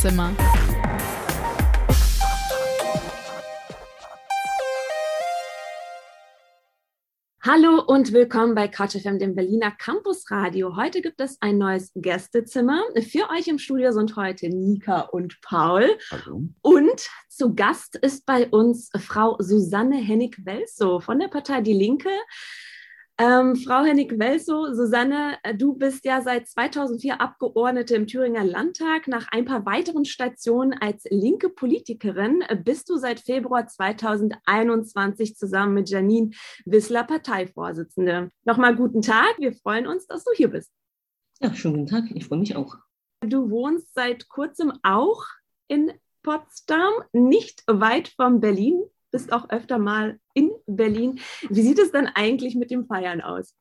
[0.00, 0.34] Gästezimmer
[7.42, 10.76] Hallo und willkommen bei CouchFM, dem Berliner Campus Radio.
[10.76, 12.82] Heute gibt es ein neues Gästezimmer.
[13.10, 15.98] Für euch im Studio sind heute Nika und Paul.
[16.10, 16.44] Hallo.
[16.62, 22.10] Und zu Gast ist bei uns Frau Susanne Hennig-Welsow von der Partei Die Linke.
[23.20, 29.08] Ähm, Frau Hennig-Welsow, Susanne, äh, du bist ja seit 2004 Abgeordnete im Thüringer Landtag.
[29.08, 35.74] Nach ein paar weiteren Stationen als linke Politikerin äh, bist du seit Februar 2021 zusammen
[35.74, 36.30] mit Janine
[36.64, 38.30] Wissler Parteivorsitzende.
[38.46, 40.72] Nochmal guten Tag, wir freuen uns, dass du hier bist.
[41.42, 42.78] Ja, schönen guten Tag, ich freue mich auch.
[43.20, 45.26] Du wohnst seit kurzem auch
[45.68, 51.20] in Potsdam, nicht weit von Berlin bist auch öfter mal in Berlin.
[51.48, 53.54] Wie sieht es denn eigentlich mit dem Feiern aus?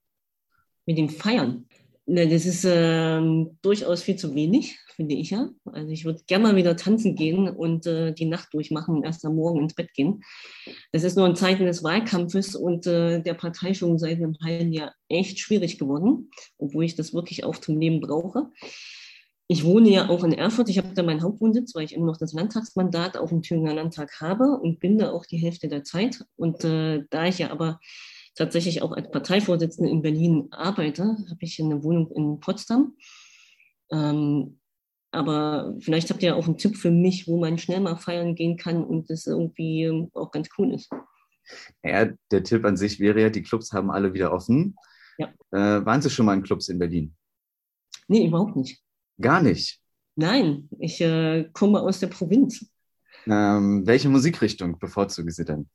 [0.85, 1.65] Mit dem Feiern?
[2.11, 5.49] Na, das ist ähm, durchaus viel zu wenig, finde ich ja.
[5.65, 9.23] Also ich würde gerne mal wieder tanzen gehen und äh, die Nacht durchmachen und erst
[9.25, 10.23] am Morgen ins Bett gehen.
[10.91, 14.73] Das ist nur in Zeiten des Wahlkampfes und äh, der Partei schon seit einem halben
[14.73, 18.49] Jahr echt schwierig geworden, obwohl ich das wirklich auch zum Leben brauche
[19.51, 20.69] ich wohne ja auch in Erfurt.
[20.69, 24.21] Ich habe da meinen Hauptwohnsitz, weil ich immer noch das Landtagsmandat auf dem Thüringer Landtag
[24.21, 26.23] habe und bin da auch die Hälfte der Zeit.
[26.35, 27.79] Und äh, da ich ja aber
[28.35, 32.95] tatsächlich auch als Parteivorsitzende in Berlin arbeite, habe ich eine Wohnung in Potsdam.
[33.91, 34.59] Ähm,
[35.09, 38.55] aber vielleicht habt ihr auch einen Tipp für mich, wo man schnell mal feiern gehen
[38.55, 40.91] kann und das irgendwie ähm, auch ganz cool ist.
[41.83, 44.75] Ja, der Tipp an sich wäre ja, die Clubs haben alle wieder offen.
[45.17, 45.33] Ja.
[45.49, 47.15] Äh, waren Sie schon mal in Clubs in Berlin?
[48.07, 48.83] Nee, überhaupt nicht.
[49.21, 49.79] Gar nicht.
[50.15, 52.65] Nein, ich äh, komme aus der Provinz.
[53.25, 55.69] Ähm, welche Musikrichtung bevorzugen Sie denn?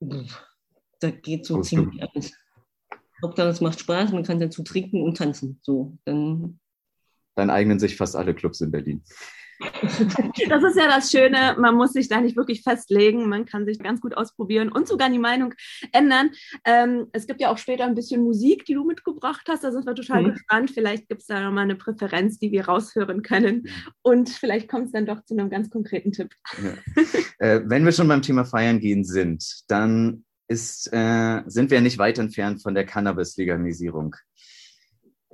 [0.00, 2.32] Da geht so Oh, ziemlich alles.
[3.22, 5.60] Hauptsache es macht Spaß, man kann dazu trinken und tanzen.
[5.62, 6.58] So, dann
[7.36, 9.02] Dann eignen sich fast alle Clubs in Berlin.
[10.48, 13.78] Das ist ja das Schöne, man muss sich da nicht wirklich festlegen, man kann sich
[13.78, 15.54] ganz gut ausprobieren und sogar die Meinung
[15.92, 16.30] ändern.
[16.64, 19.86] Ähm, es gibt ja auch später ein bisschen Musik, die du mitgebracht hast, da sind
[19.86, 20.32] wir total Mhm.
[20.32, 20.70] gespannt.
[20.72, 23.68] Vielleicht gibt es da nochmal eine Präferenz, die wir raushören können
[24.02, 26.30] und vielleicht kommt es dann doch zu einem ganz konkreten Tipp.
[26.62, 27.02] Ja.
[27.38, 31.98] äh, wenn wir schon beim Thema Feiern gehen sind, dann ist, äh, sind wir nicht
[31.98, 34.14] weit entfernt von der Cannabis-Legalisierung.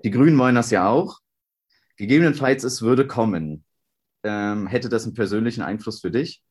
[0.04, 1.18] Die Grünen wollen das ja auch.
[1.96, 3.64] Gegebenenfalls, es würde kommen.
[4.22, 6.42] Ähm, hätte das einen persönlichen Einfluss für dich?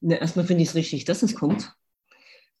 [0.00, 1.72] na, erstmal finde ich es richtig, dass es kommt,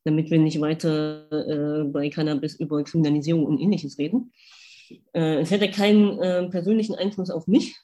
[0.04, 4.32] damit wir nicht weiter äh, bei Cannabis über Kriminalisierung und ähnliches reden.
[5.12, 7.76] Äh, es hätte keinen äh, persönlichen Einfluss auf mich,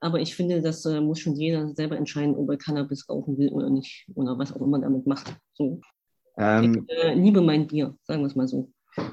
[0.00, 3.48] aber ich finde, das äh, muss schon jeder selber entscheiden, ob er Cannabis rauchen will
[3.50, 5.34] oder nicht oder was auch immer damit macht.
[5.54, 5.80] So.
[6.36, 8.70] Ähm, Ich äh, liebe mein Bier, sagen wir es mal so.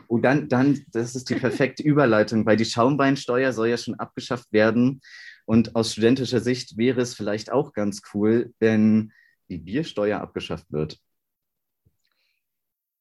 [0.07, 4.51] Oh, dann, dann, das ist die perfekte Überleitung, weil die Schaumweinsteuer soll ja schon abgeschafft
[4.51, 5.01] werden.
[5.45, 9.11] Und aus studentischer Sicht wäre es vielleicht auch ganz cool, wenn
[9.49, 10.99] die Biersteuer abgeschafft wird.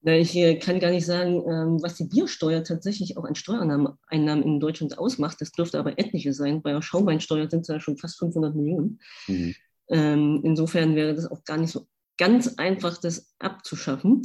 [0.03, 3.99] Na, ich äh, kann gar nicht sagen, ähm, was die Biersteuer tatsächlich auch an Steuereinnahmen
[4.07, 5.41] Einnahmen in Deutschland ausmacht.
[5.41, 6.63] Das dürfte aber etliche sein.
[6.63, 9.01] Bei der Schaumweinsteuer sind es ja schon fast 500 Millionen.
[9.27, 9.55] Mhm.
[9.89, 11.87] Ähm, insofern wäre das auch gar nicht so
[12.17, 14.23] ganz einfach, das abzuschaffen.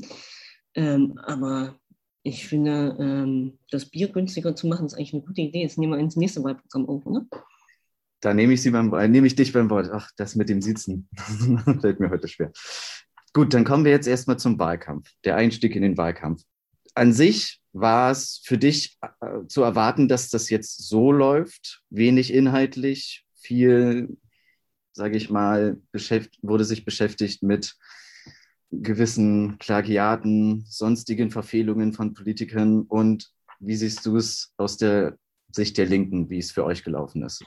[0.76, 1.78] Ähm, aber
[2.26, 5.62] ich finde, ähm, das Bier günstiger zu machen, ist eigentlich eine gute Idee.
[5.62, 7.24] Jetzt nehmen wir ins nächste Wahlprogramm auf, oder?
[8.20, 9.92] Da nehme ich sie beim, nehme ich dich beim Wort.
[9.94, 11.08] Ach, das mit dem Sitzen
[11.82, 12.52] fällt mir heute schwer.
[13.32, 15.12] Gut, dann kommen wir jetzt erstmal zum Wahlkampf.
[15.24, 16.42] Der Einstieg in den Wahlkampf.
[16.96, 22.34] An sich war es für dich äh, zu erwarten, dass das jetzt so läuft, wenig
[22.34, 24.18] inhaltlich, viel,
[24.94, 27.76] sage ich mal, beschäft wurde sich beschäftigt mit
[28.82, 35.18] gewissen Plagiaten, sonstigen Verfehlungen von Politikern und wie siehst du es aus der
[35.52, 37.44] Sicht der Linken, wie es für euch gelaufen ist?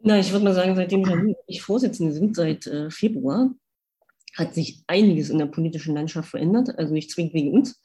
[0.00, 3.54] Na, ich würde mal sagen, seitdem ich Vorsitzende sind, seit äh, Februar,
[4.36, 6.78] hat sich einiges in der politischen Landschaft verändert.
[6.78, 7.80] Also nicht zwingend wegen uns,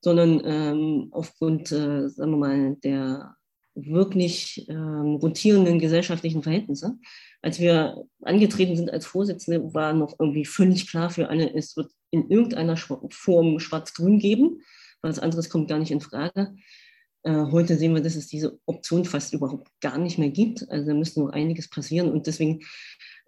[0.00, 3.36] sondern ähm, aufgrund, äh, sagen wir mal, der
[3.74, 6.98] wirklich ähm, rotierenden gesellschaftlichen Verhältnisse.
[7.42, 11.90] Als wir angetreten sind als Vorsitzende, war noch irgendwie völlig klar für alle, es wird
[12.10, 14.62] in irgendeiner Form Schwarz-Grün geben.
[15.02, 16.54] Was anderes kommt gar nicht in Frage.
[17.24, 20.68] Äh, heute sehen wir, dass es diese Option fast überhaupt gar nicht mehr gibt.
[20.70, 22.12] Also da müsste noch einiges passieren.
[22.12, 22.60] Und deswegen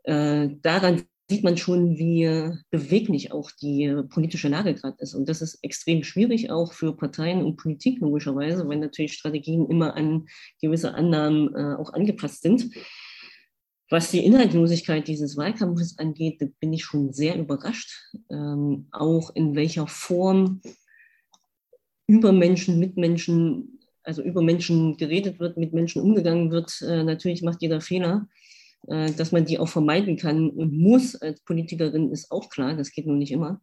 [0.04, 5.14] äh, daran sieht man schon, wie beweglich auch die politische Lage gerade ist.
[5.14, 9.96] Und das ist extrem schwierig auch für Parteien und Politik logischerweise, weil natürlich Strategien immer
[9.96, 10.26] an
[10.60, 12.70] gewisse Annahmen äh, auch angepasst sind.
[13.94, 17.92] Was die Inhaltlosigkeit dieses Wahlkampfes angeht, bin ich schon sehr überrascht,
[18.28, 20.60] ähm, auch in welcher Form
[22.08, 26.82] über Menschen, mit Menschen, also über Menschen geredet wird, mit Menschen umgegangen wird.
[26.82, 28.26] Äh, natürlich macht jeder Fehler.
[28.88, 32.74] Äh, dass man die auch vermeiden kann und muss als Politikerin, ist auch klar.
[32.74, 33.60] Das geht nur nicht immer.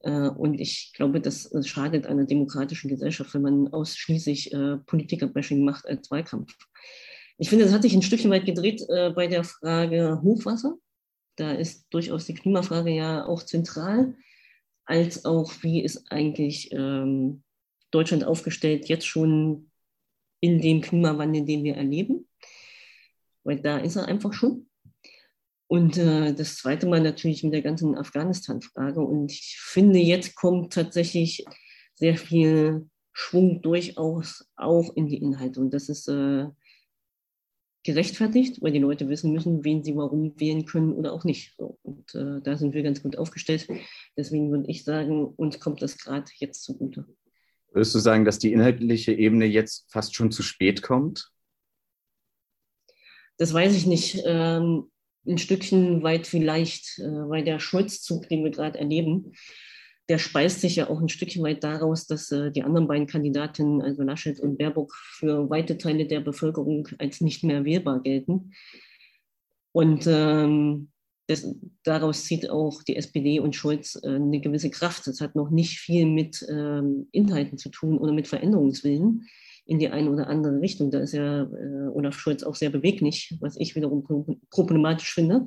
[0.00, 5.86] Äh, und ich glaube, das schadet einer demokratischen Gesellschaft, wenn man ausschließlich äh, Politiker-Bashing macht
[5.86, 6.56] als Wahlkampf.
[7.40, 10.76] Ich finde, das hat sich ein Stückchen weit gedreht äh, bei der Frage Hochwasser.
[11.36, 14.14] Da ist durchaus die Klimafrage ja auch zentral,
[14.84, 17.42] als auch, wie ist eigentlich ähm,
[17.90, 19.70] Deutschland aufgestellt, jetzt schon
[20.40, 22.28] in dem Klimawandel, den wir erleben.
[23.42, 24.68] Weil da ist er einfach schon.
[25.66, 29.00] Und äh, das zweite Mal natürlich mit der ganzen Afghanistan-Frage.
[29.00, 31.46] Und ich finde, jetzt kommt tatsächlich
[31.94, 35.58] sehr viel Schwung durchaus auch in die Inhalte.
[35.58, 36.44] Und das ist äh,
[37.82, 41.54] gerechtfertigt, weil die Leute wissen müssen, wen sie warum wählen können oder auch nicht.
[41.56, 41.78] So.
[41.82, 43.68] Und äh, da sind wir ganz gut aufgestellt.
[44.16, 47.06] Deswegen würde ich sagen, uns kommt das gerade jetzt zugute.
[47.72, 51.30] Würdest du sagen, dass die inhaltliche Ebene jetzt fast schon zu spät kommt?
[53.38, 54.22] Das weiß ich nicht.
[54.26, 54.90] Ähm,
[55.26, 59.32] ein Stückchen weit vielleicht, äh, weil der Scholzzug, den wir gerade erleben,
[60.10, 63.80] der speist sich ja auch ein Stückchen weit daraus, dass äh, die anderen beiden Kandidatinnen,
[63.80, 68.50] also Laschet und Baerbock, für weite Teile der Bevölkerung als nicht mehr wählbar gelten.
[69.70, 70.90] Und ähm,
[71.28, 71.54] das,
[71.84, 75.06] daraus zieht auch die SPD und Scholz äh, eine gewisse Kraft.
[75.06, 79.28] Das hat noch nicht viel mit ähm, Inhalten zu tun oder mit Veränderungswillen
[79.64, 80.90] in die eine oder andere Richtung.
[80.90, 84.04] Da ist ja äh, Olaf Scholz auch sehr beweglich, was ich wiederum
[84.50, 85.46] problematisch finde.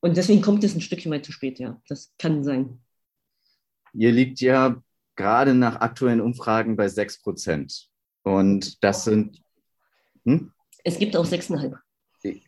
[0.00, 1.78] Und deswegen kommt es ein Stückchen weit zu spät, ja.
[1.86, 2.80] Das kann sein.
[3.94, 4.76] Ihr liegt ja
[5.16, 7.88] gerade nach aktuellen Umfragen bei 6 Prozent.
[8.22, 9.42] Und das sind.
[10.24, 10.52] Hm?
[10.84, 11.76] Es gibt auch 6,5.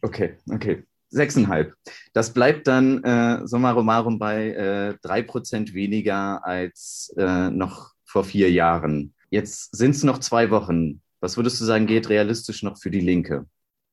[0.02, 0.84] Okay, okay.
[1.12, 1.72] 6,5.
[2.12, 8.24] Das bleibt dann äh, summa summarum bei äh, 3 Prozent weniger als äh, noch vor
[8.24, 9.14] vier Jahren.
[9.30, 11.00] Jetzt sind es noch zwei Wochen.
[11.20, 13.46] Was würdest du sagen, geht realistisch noch für die Linke?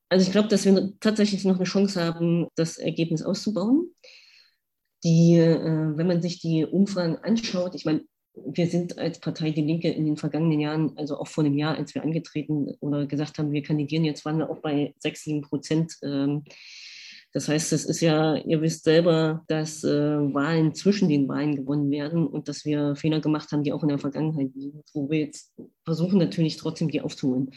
[0.09, 3.93] Also ich glaube, dass wir tatsächlich noch eine Chance haben, das Ergebnis auszubauen
[5.03, 8.01] die, äh, wenn man sich die Umfragen anschaut, ich meine,
[8.33, 11.75] wir sind als Partei Die Linke in den vergangenen Jahren, also auch vor einem Jahr,
[11.75, 15.41] als wir angetreten oder gesagt haben, wir kandidieren, jetzt waren wir auch bei 6, 7
[15.41, 15.97] Prozent.
[16.03, 16.43] Ähm,
[17.33, 21.89] das heißt, es ist ja, ihr wisst selber, dass äh, Wahlen zwischen den Wahlen gewonnen
[21.89, 25.19] werden und dass wir Fehler gemacht haben, die auch in der Vergangenheit liegen, wo wir
[25.19, 25.53] jetzt
[25.85, 27.51] versuchen natürlich trotzdem die aufzuholen.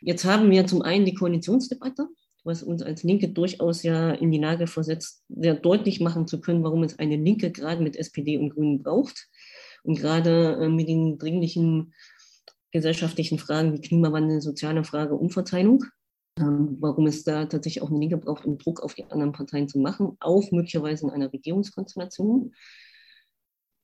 [0.00, 2.08] Jetzt haben wir zum einen die Koalitionsdebatte
[2.46, 6.62] was uns als Linke durchaus ja in die Lage versetzt, sehr deutlich machen zu können,
[6.62, 9.28] warum es eine Linke gerade mit SPD und Grünen braucht.
[9.82, 11.92] Und gerade äh, mit den dringlichen
[12.72, 15.84] gesellschaftlichen Fragen wie Klimawandel, soziale Frage, Umverteilung,
[16.38, 19.68] ähm, warum es da tatsächlich auch eine Linke braucht, um Druck auf die anderen Parteien
[19.68, 22.54] zu machen, auch möglicherweise in einer Regierungskonstellation.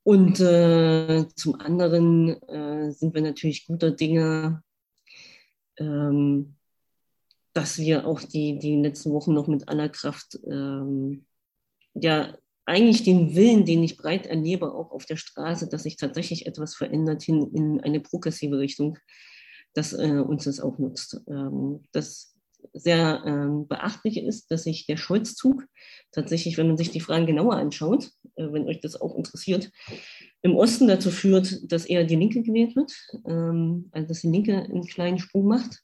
[0.04, 4.62] Und äh, zum anderen äh, sind wir natürlich guter Dinge,
[5.78, 6.56] ähm,
[7.52, 11.26] dass wir auch die, die letzten Wochen noch mit aller Kraft, ähm,
[11.94, 16.46] ja, eigentlich den Willen, den ich breit erlebe, auch auf der Straße, dass sich tatsächlich
[16.46, 18.98] etwas verändert hin in eine progressive Richtung,
[19.74, 21.20] dass äh, uns das auch nutzt.
[21.28, 22.34] Ähm, das
[22.72, 25.64] sehr ähm, beachtlich ist, dass sich der Scholzzug
[26.12, 29.70] tatsächlich, wenn man sich die Fragen genauer anschaut, äh, wenn euch das auch interessiert,
[30.42, 32.92] im Osten dazu führt, dass eher die Linke gewählt wird,
[33.26, 35.82] ähm, also dass die Linke einen kleinen Sprung macht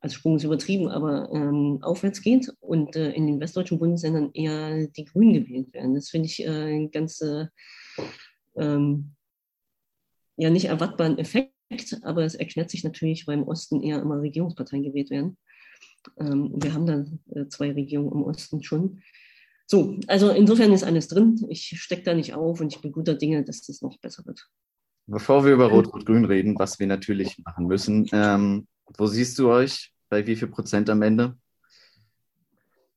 [0.00, 4.86] also Sprung ist übertrieben, aber ähm, aufwärts geht und äh, in den westdeutschen Bundesländern eher
[4.86, 5.94] die Grünen gewählt werden.
[5.94, 7.46] Das finde ich äh, ein ganz äh,
[8.56, 9.14] ähm,
[10.36, 11.52] ja nicht erwartbaren Effekt,
[12.02, 15.36] aber es erklärt sich natürlich, weil im Osten eher immer Regierungsparteien gewählt werden.
[16.18, 17.04] Ähm, wir haben da
[17.38, 19.02] äh, zwei Regierungen im Osten schon.
[19.66, 21.46] So, also insofern ist alles drin.
[21.48, 24.48] Ich stecke da nicht auf und ich bin guter Dinge, dass das noch besser wird.
[25.06, 28.66] Bevor wir über Rot-Rot-Grün reden, was wir natürlich machen müssen, ähm,
[28.96, 29.92] wo siehst du euch?
[30.08, 31.36] Bei wie viel Prozent am Ende?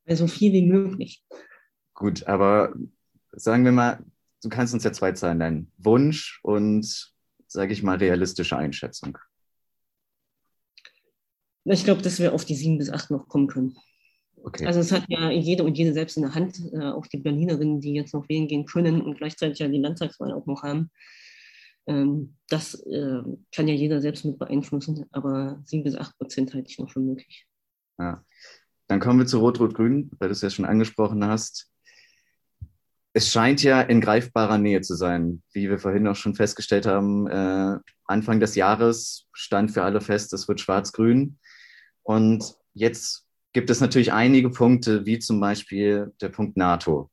[0.05, 1.23] Bei so viel wie möglich.
[1.93, 2.73] Gut, aber
[3.31, 4.03] sagen wir mal,
[4.41, 5.71] du kannst uns ja zwei Zahlen nennen.
[5.77, 7.13] Wunsch und,
[7.47, 9.17] sage ich mal, realistische Einschätzung.
[11.65, 13.77] Ich glaube, dass wir auf die sieben bis acht noch kommen können.
[14.43, 14.65] Okay.
[14.65, 17.79] Also es hat ja jede und jede selbst in der Hand, äh, auch die Berlinerinnen,
[17.79, 20.91] die jetzt noch wählen gehen können und gleichzeitig ja die Landtagswahl auch noch haben.
[21.87, 23.21] Ähm, das äh,
[23.53, 26.99] kann ja jeder selbst mit beeinflussen, aber sieben bis acht Prozent halte ich noch für
[26.99, 27.47] möglich.
[27.99, 28.23] Ja.
[28.87, 31.69] Dann kommen wir zu Rot-Rot-Grün, weil du es ja schon angesprochen hast.
[33.13, 35.43] Es scheint ja in greifbarer Nähe zu sein.
[35.53, 40.33] Wie wir vorhin auch schon festgestellt haben, äh, Anfang des Jahres stand für alle fest,
[40.33, 41.37] es wird schwarz-grün.
[42.01, 47.09] Und jetzt gibt es natürlich einige Punkte, wie zum Beispiel der Punkt NATO.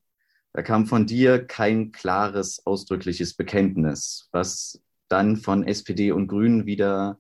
[0.53, 4.29] Da kam von dir kein klares, ausdrückliches Bekenntnis.
[4.33, 7.19] Was dann von SPD und Grünen wieder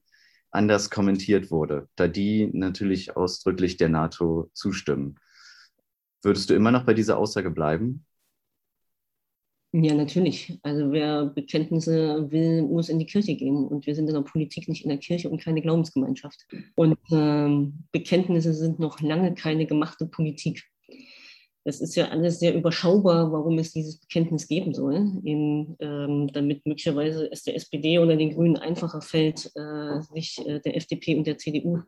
[0.51, 5.17] anders kommentiert wurde, da die natürlich ausdrücklich der NATO zustimmen.
[6.23, 8.05] Würdest du immer noch bei dieser Aussage bleiben?
[9.73, 10.59] Ja, natürlich.
[10.63, 13.69] Also wer Bekenntnisse will, muss in die Kirche gehen.
[13.69, 16.45] Und wir sind in der Politik nicht in der Kirche und keine Glaubensgemeinschaft.
[16.75, 20.65] Und ähm, Bekenntnisse sind noch lange keine gemachte Politik.
[21.65, 26.65] Es ist ja alles sehr überschaubar, warum es dieses Bekenntnis geben soll, eben, ähm, damit
[26.65, 31.27] möglicherweise es der SPD oder den Grünen einfacher fällt, äh, sich äh, der FDP und
[31.27, 31.83] der CDU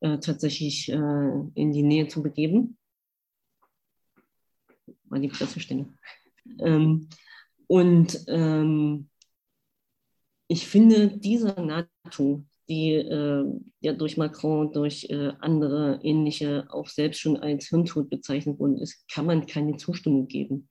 [0.00, 2.76] äh, tatsächlich äh, in die Nähe zu begeben.
[5.04, 5.86] War die Pressestelle.
[6.60, 7.08] Ähm,
[7.66, 9.08] und ähm,
[10.48, 13.44] ich finde, dieser NATO, die äh,
[13.80, 19.08] ja durch Macron, durch äh, andere ähnliche auch selbst schon als Hirntod bezeichnet worden ist,
[19.08, 20.68] kann man keine Zustimmung geben.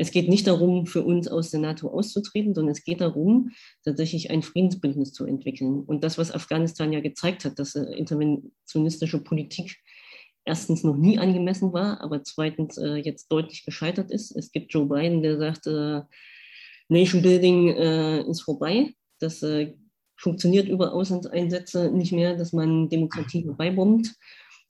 [0.00, 3.50] Es geht nicht darum, für uns aus der NATO auszutreten, sondern es geht darum,
[3.84, 5.80] tatsächlich ein Friedensbündnis zu entwickeln.
[5.80, 9.76] Und das, was Afghanistan ja gezeigt hat, dass äh, interventionistische Politik
[10.44, 14.30] erstens noch nie angemessen war, aber zweitens äh, jetzt deutlich gescheitert ist.
[14.30, 16.02] Es gibt Joe Biden, der sagt, äh,
[16.88, 18.94] Nation Building äh, ist vorbei.
[19.18, 19.74] Das äh,
[20.18, 24.14] funktioniert über Auslandseinsätze nicht mehr, dass man Demokratie vorbeibombt.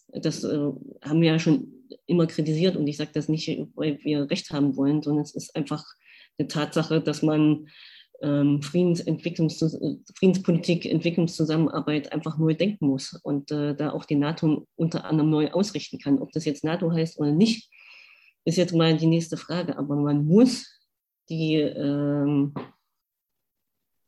[0.09, 0.71] Das äh,
[1.03, 1.73] haben wir ja schon
[2.07, 5.57] immer kritisiert und ich sage das nicht, weil wir Recht haben wollen, sondern es ist
[5.57, 5.85] einfach
[6.39, 7.69] eine Tatsache, dass man
[8.21, 9.59] ähm, Friedensentwicklungs
[10.19, 15.51] Friedenspolitik, Entwicklungszusammenarbeit einfach neu denken muss und äh, da auch die NATO unter anderem neu
[15.51, 16.19] ausrichten kann.
[16.19, 17.71] Ob das jetzt NATO heißt oder nicht,
[18.45, 19.79] ist jetzt mal die nächste Frage.
[19.79, 20.67] Aber man muss
[21.29, 22.55] die ähm,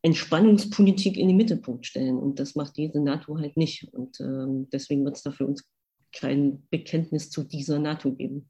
[0.03, 3.89] Entspannungspolitik in den Mittelpunkt stellen und das macht diese NATO halt nicht.
[3.93, 5.69] Und ähm, deswegen wird es da für uns
[6.17, 8.49] kein Bekenntnis zu dieser NATO geben.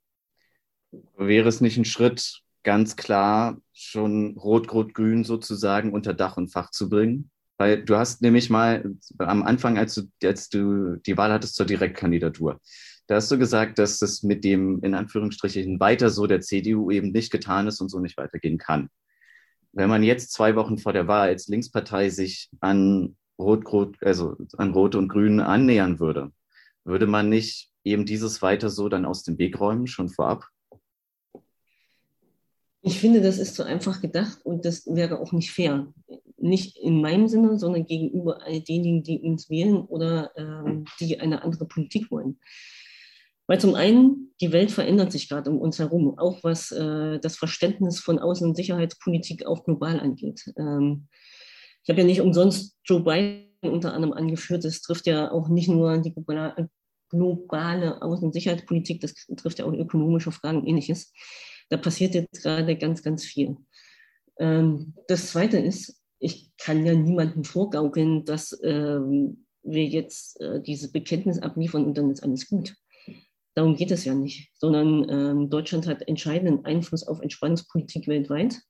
[1.16, 6.88] Wäre es nicht ein Schritt, ganz klar schon Rot-Rot-Grün sozusagen unter Dach und Fach zu
[6.88, 7.30] bringen?
[7.58, 11.66] Weil du hast nämlich mal am Anfang, als du, als du die Wahl hattest zur
[11.66, 12.58] Direktkandidatur,
[13.06, 17.10] da hast du gesagt, dass das mit dem in Anführungsstrichen weiter so der CDU eben
[17.10, 18.88] nicht getan ist und so nicht weitergehen kann.
[19.72, 24.72] Wenn man jetzt zwei Wochen vor der Wahl als Linkspartei sich an Rot-Rot, also an
[24.72, 26.32] Rot und Grün annähern würde,
[26.84, 30.46] würde man nicht eben dieses weiter so dann aus dem Weg räumen, schon vorab?
[32.82, 35.92] Ich finde, das ist zu einfach gedacht und das wäre auch nicht fair.
[36.38, 41.42] Nicht in meinem Sinne, sondern gegenüber all denjenigen, die uns wählen oder ähm, die eine
[41.42, 42.38] andere Politik wollen.
[43.50, 47.36] Weil zum einen, die Welt verändert sich gerade um uns herum, auch was äh, das
[47.36, 50.44] Verständnis von Außen- und Sicherheitspolitik auch global angeht.
[50.56, 51.08] Ähm,
[51.82, 54.64] ich habe ja nicht umsonst Joe Biden unter anderem angeführt.
[54.64, 56.14] Das trifft ja auch nicht nur die
[57.10, 61.12] globale Außen- und Sicherheitspolitik, das trifft ja auch ökonomische Fragen und ähnliches.
[61.70, 63.56] Da passiert jetzt gerade ganz, ganz viel.
[64.38, 70.92] Ähm, das Zweite ist, ich kann ja niemandem vorgaukeln, dass ähm, wir jetzt äh, dieses
[70.92, 72.76] Bekenntnis abliefern und dann ist alles gut.
[73.54, 78.60] Darum geht es ja nicht, sondern ähm, Deutschland hat entscheidenden Einfluss auf Entspannungspolitik weltweit.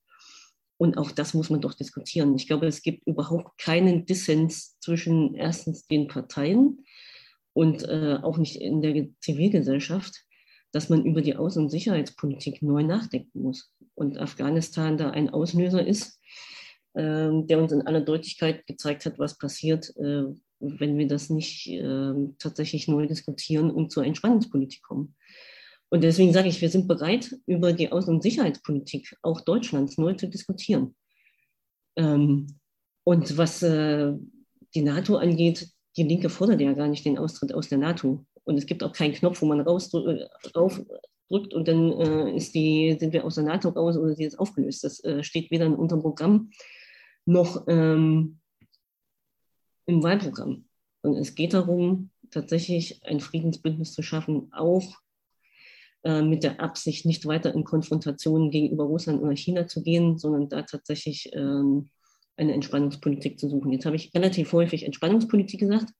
[0.77, 2.35] Und auch das muss man doch diskutieren.
[2.35, 6.83] Ich glaube, es gibt überhaupt keinen Dissens zwischen erstens den Parteien
[7.53, 10.25] und äh, auch nicht in der Zivilgesellschaft
[10.71, 13.71] dass man über die Außen- und Sicherheitspolitik neu nachdenken muss.
[13.93, 16.19] Und Afghanistan da ein Auslöser ist,
[16.93, 20.23] äh, der uns in aller Deutlichkeit gezeigt hat, was passiert, äh,
[20.61, 25.15] wenn wir das nicht äh, tatsächlich neu diskutieren und zur Entspannungspolitik kommen.
[25.89, 30.13] Und deswegen sage ich, wir sind bereit, über die Außen- und Sicherheitspolitik auch Deutschlands neu
[30.13, 30.95] zu diskutieren.
[31.97, 32.47] Ähm,
[33.03, 34.13] und was äh,
[34.73, 38.25] die NATO angeht, die Linke fordert ja gar nicht den Austritt aus der NATO.
[38.43, 40.21] Und es gibt auch keinen Knopf, wo man rausdrückt
[40.55, 40.85] äh,
[41.29, 44.83] und dann äh, die, sind wir aus der NATO raus oder sie ist aufgelöst.
[44.83, 46.51] Das äh, steht weder in unserem Programm
[47.25, 48.40] noch ähm,
[49.85, 50.65] im Wahlprogramm.
[51.01, 54.97] Und es geht darum, tatsächlich ein Friedensbündnis zu schaffen, auch
[56.03, 60.49] äh, mit der Absicht, nicht weiter in Konfrontationen gegenüber Russland oder China zu gehen, sondern
[60.49, 61.89] da tatsächlich ähm,
[62.37, 63.71] eine Entspannungspolitik zu suchen.
[63.71, 65.91] Jetzt habe ich relativ häufig Entspannungspolitik gesagt.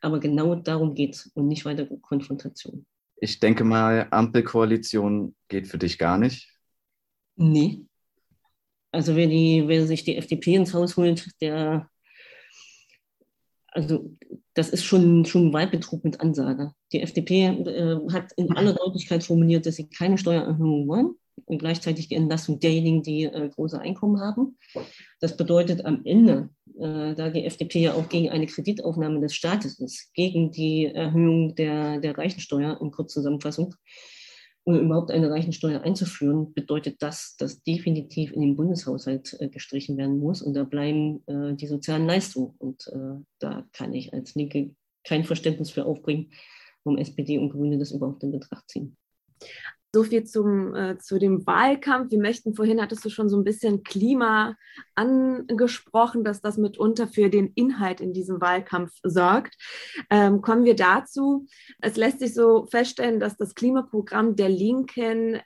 [0.00, 2.84] Aber genau darum geht es und nicht weiter Konfrontation.
[3.16, 6.50] Ich denke mal, Ampelkoalition geht für dich gar nicht.
[7.36, 7.86] Nee.
[8.90, 11.88] Also wer, die, wer sich die FDP ins Haus holt, der,
[13.72, 14.16] also
[14.54, 16.72] das ist schon, schon Wahlbetrug mit Ansage.
[16.92, 21.14] Die FDP äh, hat in aller Deutlichkeit formuliert, dass sie keine Steuererhöhung wollen
[21.46, 24.58] und gleichzeitig die Entlastung derjenigen, die äh, große Einkommen haben.
[25.20, 29.80] Das bedeutet am Ende, äh, da die FDP ja auch gegen eine Kreditaufnahme des Staates
[29.80, 33.74] ist, gegen die Erhöhung der, der Reichensteuer in Kurzzusammenfassung,
[34.64, 40.18] um überhaupt eine Reichensteuer einzuführen, bedeutet das, dass definitiv in den Bundeshaushalt äh, gestrichen werden
[40.18, 40.40] muss.
[40.40, 42.54] Und da bleiben äh, die sozialen Leistungen.
[42.58, 46.30] Und äh, da kann ich als Linke kein Verständnis für aufbringen,
[46.84, 48.96] warum SPD und Grüne das überhaupt in Betracht ziehen.
[49.94, 52.10] So viel zum, äh, zu dem Wahlkampf.
[52.10, 54.56] Wir möchten, vorhin hattest du schon so ein bisschen Klima
[54.94, 59.54] angesprochen, dass das mitunter für den Inhalt in diesem Wahlkampf sorgt.
[60.08, 61.46] Ähm, kommen wir dazu.
[61.80, 65.42] Es lässt sich so feststellen, dass das Klimaprogramm der Linken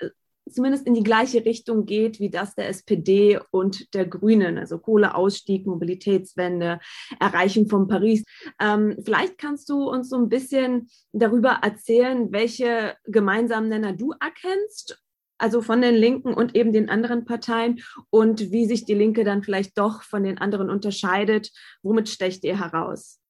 [0.48, 5.66] zumindest in die gleiche Richtung geht wie das der SPD und der Grünen, also Kohleausstieg,
[5.66, 6.78] Mobilitätswende,
[7.20, 8.24] Erreichen von Paris.
[8.60, 15.02] Ähm, vielleicht kannst du uns so ein bisschen darüber erzählen, welche gemeinsamen Nenner du erkennst,
[15.38, 19.42] also von den Linken und eben den anderen Parteien und wie sich die Linke dann
[19.42, 21.50] vielleicht doch von den anderen unterscheidet.
[21.82, 23.20] Womit stecht ihr heraus?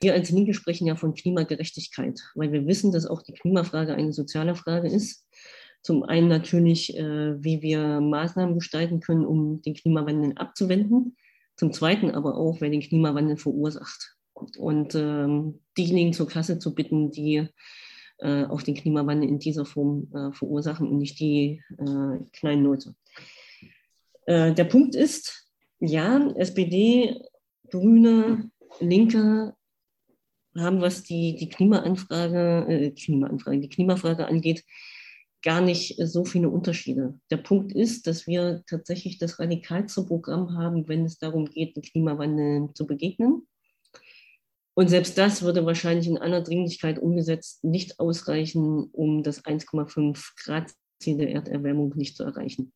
[0.00, 4.12] Wir als Linke sprechen ja von Klimagerechtigkeit, weil wir wissen, dass auch die Klimafrage eine
[4.12, 5.23] soziale Frage ist.
[5.84, 11.14] Zum einen natürlich, äh, wie wir Maßnahmen gestalten können, um den Klimawandel abzuwenden.
[11.56, 14.16] Zum zweiten aber auch, wer den Klimawandel verursacht.
[14.32, 17.46] Und ähm, diejenigen zur Kasse zu bitten, die
[18.18, 21.60] äh, auch den Klimawandel in dieser Form äh, verursachen und nicht die
[22.32, 22.94] kleinen Leute.
[24.26, 27.20] Der Punkt ist, ja, SPD,
[27.68, 29.54] Grüne, Linke
[30.56, 34.64] haben, was die, die Klimaanfrage, äh, Klimaanfrage, die Klimafrage angeht,
[35.44, 37.20] gar nicht so viele Unterschiede.
[37.30, 41.82] Der Punkt ist, dass wir tatsächlich das radikalste Programm haben, wenn es darum geht, dem
[41.82, 43.46] Klimawandel zu begegnen.
[44.74, 50.72] Und selbst das würde wahrscheinlich in aller Dringlichkeit umgesetzt nicht ausreichen, um das 1,5 Grad
[50.98, 52.72] Ziel der Erderwärmung nicht zu erreichen.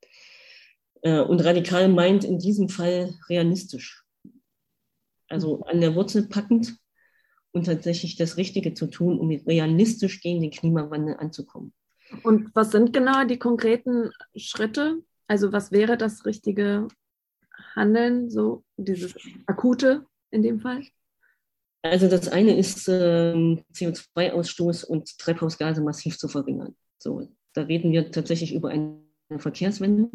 [1.02, 4.04] Äh, und radikal meint in diesem Fall realistisch.
[5.28, 6.76] Also an der Wurzel packend
[7.52, 11.72] und tatsächlich das Richtige zu tun, um realistisch gegen den Klimawandel anzukommen.
[12.22, 15.02] Und was sind genau die konkreten Schritte?
[15.26, 16.88] Also was wäre das richtige
[17.74, 19.14] Handeln, so dieses
[19.46, 20.82] akute in dem Fall?
[21.82, 26.74] Also das eine ist ähm, CO2-Ausstoß und Treibhausgase massiv zu verringern.
[26.98, 29.00] So, da reden wir tatsächlich über eine
[29.38, 30.10] Verkehrswende.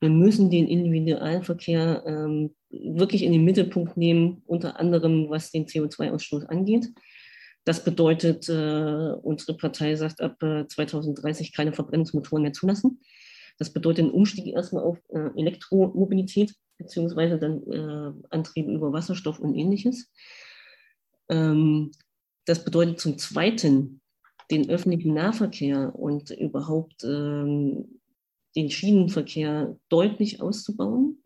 [0.00, 6.46] Wir müssen den Individualverkehr ähm, wirklich in den Mittelpunkt nehmen, unter anderem was den CO2-Ausstoß
[6.46, 6.88] angeht.
[7.64, 13.00] Das bedeutet, äh, unsere Partei sagt ab äh, 2030 keine Verbrennungsmotoren mehr zulassen.
[13.58, 19.54] Das bedeutet einen Umstieg erstmal auf äh, Elektromobilität beziehungsweise dann äh, Antriebe über Wasserstoff und
[19.54, 20.10] ähnliches.
[21.28, 21.92] Ähm,
[22.44, 24.00] das bedeutet zum Zweiten
[24.50, 28.00] den öffentlichen Nahverkehr und überhaupt ähm,
[28.56, 31.22] den Schienenverkehr deutlich auszubauen,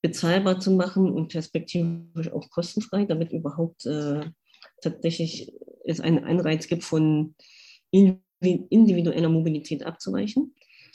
[0.00, 4.24] bezahlbar zu machen und perspektivisch auch kostenfrei, damit überhaupt äh,
[4.82, 5.52] tatsächlich
[5.84, 7.34] es einen Anreiz gibt, von
[7.90, 10.54] individueller Mobilität abzuweichen.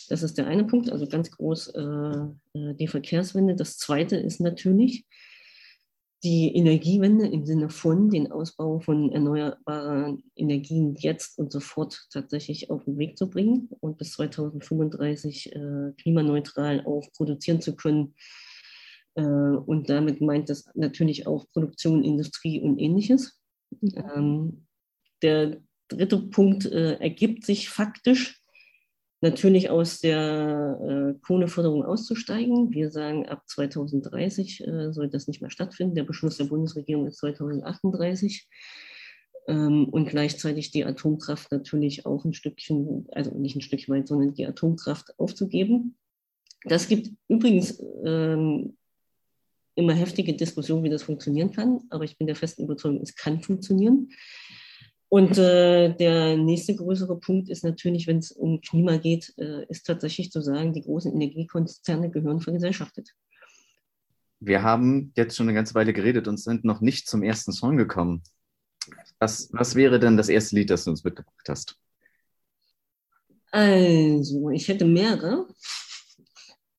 [0.09, 3.55] Das ist der eine Punkt, also ganz groß äh, äh, die Verkehrswende.
[3.55, 5.05] Das zweite ist natürlich
[6.23, 12.85] die Energiewende im Sinne von den Ausbau von erneuerbaren Energien jetzt und sofort tatsächlich auf
[12.85, 18.15] den Weg zu bringen und bis 2035 äh, klimaneutral auch produzieren zu können.
[19.15, 23.42] Äh, und damit meint das natürlich auch Produktion, Industrie und ähnliches.
[23.81, 24.65] Ähm,
[25.21, 25.57] der
[25.87, 28.41] dritte Punkt äh, ergibt sich faktisch
[29.21, 32.71] natürlich aus der äh, Kohleförderung auszusteigen.
[32.71, 35.95] Wir sagen, ab 2030 äh, soll das nicht mehr stattfinden.
[35.95, 38.49] Der Beschluss der Bundesregierung ist 2038.
[39.47, 44.33] Ähm, und gleichzeitig die Atomkraft natürlich auch ein Stückchen, also nicht ein Stückchen weit, sondern
[44.33, 45.97] die Atomkraft aufzugeben.
[46.65, 48.77] Das gibt übrigens ähm,
[49.75, 53.41] immer heftige Diskussion, wie das funktionieren kann, aber ich bin der festen Überzeugung, es kann
[53.41, 54.09] funktionieren.
[55.09, 59.85] Und äh, der nächste größere Punkt ist natürlich, wenn es um Klima geht, äh, ist
[59.85, 63.11] tatsächlich zu sagen, die großen Energiekonzerne gehören vergesellschaftet.
[64.39, 67.77] Wir haben jetzt schon eine ganze Weile geredet und sind noch nicht zum ersten Song
[67.77, 68.23] gekommen.
[69.19, 71.77] Was, was wäre denn das erste Lied, das du uns mitgebracht hast?
[73.51, 75.47] Also, ich hätte mehrere.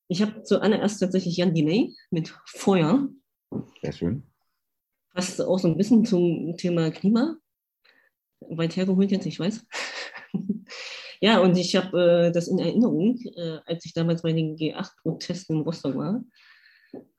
[0.07, 3.09] Ich habe zuallererst tatsächlich Jan Delay mit Feuer.
[3.81, 4.23] Sehr schön.
[5.13, 7.37] Passt auch so ein bisschen zum Thema Klima.
[8.41, 9.65] Weit hergeholt jetzt, ich weiß.
[11.21, 15.55] ja, und ich habe äh, das in Erinnerung, äh, als ich damals bei den G8-Protesten
[15.55, 16.23] in Rostock war,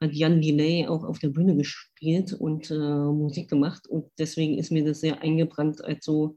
[0.01, 3.89] hat Jan Delay auch auf der Bühne gespielt und äh, Musik gemacht.
[3.89, 6.37] Und deswegen ist mir das sehr eingebrannt als so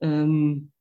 [0.00, 0.71] ähm,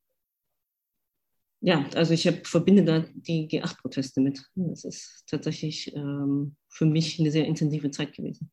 [1.62, 4.43] ja, also ich hab, verbinde da die G8-Proteste mit.
[4.56, 8.52] Das ist tatsächlich ähm, für mich eine sehr intensive Zeit gewesen.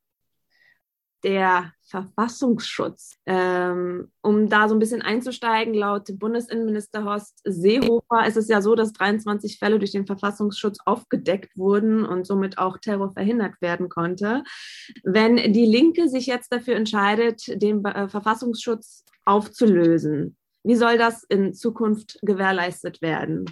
[1.24, 3.16] der Verfassungsschutz.
[3.24, 8.74] Ähm, um da so ein bisschen einzusteigen, laut Bundesinnenminister Horst Seehofer ist es ja so,
[8.74, 14.44] dass 23 Fälle durch den Verfassungsschutz aufgedeckt wurden und somit auch Terror verhindert werden konnte.
[15.02, 20.36] Wenn die Linke sich jetzt dafür entscheidet, den äh, Verfassungsschutz aufzulösen,
[20.68, 23.46] wie soll das in Zukunft gewährleistet werden?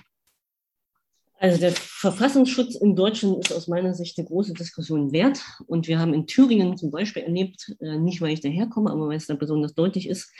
[1.38, 5.40] Also der Verfassungsschutz in Deutschland ist aus meiner Sicht eine große Diskussion wert.
[5.66, 9.16] Und wir haben in Thüringen zum Beispiel erlebt, äh, nicht weil ich daherkomme, aber weil
[9.16, 10.31] es da besonders deutlich ist,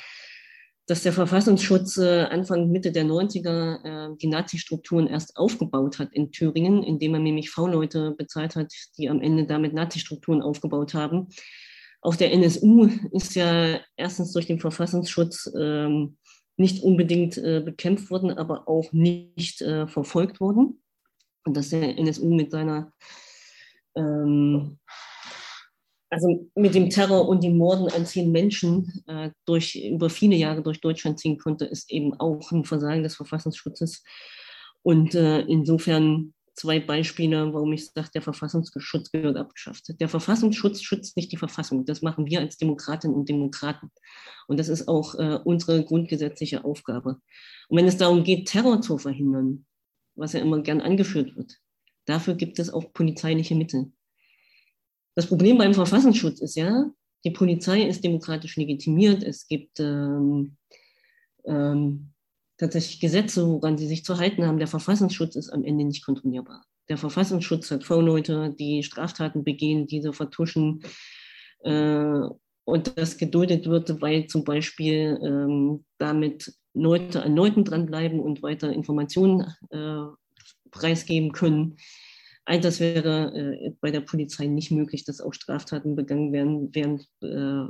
[0.86, 6.30] dass der Verfassungsschutz äh, Anfang, Mitte der 90er äh, die Nazi-Strukturen erst aufgebaut hat in
[6.30, 11.28] Thüringen, indem er nämlich V-Leute bezahlt hat, die am Ende damit Nazi-Strukturen aufgebaut haben.
[12.02, 16.18] Auch der NSU ist ja erstens durch den Verfassungsschutz ähm,
[16.57, 20.81] nicht unbedingt bekämpft worden, aber auch nicht verfolgt worden
[21.47, 22.92] und dass der NSU mit seiner,
[23.97, 24.79] ähm,
[26.11, 30.62] also mit dem Terror und den Morden an zehn Menschen äh, durch, über viele Jahre
[30.62, 34.03] durch Deutschland ziehen konnte, ist eben auch ein Versagen des Verfassungsschutzes.
[34.83, 39.85] Und äh, insofern zwei Beispiele, warum ich sage, der Verfassungsschutz gehört abgeschafft.
[40.01, 41.85] Der Verfassungsschutz schützt nicht die Verfassung.
[41.85, 43.92] Das machen wir als Demokratinnen und Demokraten.
[44.49, 47.21] Und das ist auch äh, unsere grundgesetzliche Aufgabe.
[47.69, 49.66] Und wenn es darum geht, Terror zu verhindern,
[50.14, 51.59] was ja immer gern angeführt wird.
[52.07, 53.92] Dafür gibt es auch polizeiliche Mittel.
[55.14, 56.90] Das Problem beim Verfassungsschutz ist ja,
[57.25, 59.23] die Polizei ist demokratisch legitimiert.
[59.23, 60.57] Es gibt ähm,
[61.45, 62.12] ähm,
[62.59, 64.59] tatsächlich Gesetze, woran sie sich zu halten haben.
[64.59, 66.64] Der Verfassungsschutz ist am Ende nicht kontrollierbar.
[66.88, 70.83] Der Verfassungsschutz hat V-Leute, die Straftaten begehen, diese vertuschen.
[71.64, 72.21] Äh,
[72.64, 78.73] und das geduldet wird, weil zum Beispiel ähm, damit Leute an Leuten dranbleiben und weiter
[78.73, 80.03] Informationen äh,
[80.71, 81.77] preisgeben können.
[82.45, 87.03] All das wäre äh, bei der Polizei nicht möglich, dass auch Straftaten begangen werden während
[87.23, 87.66] äh,